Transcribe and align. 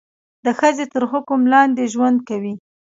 د 0.45 0.47
ښځې 0.59 0.85
تر 0.93 1.03
حکم 1.11 1.41
لاندې 1.53 1.83
ژوند 1.93 2.17
کوي. 2.29 2.53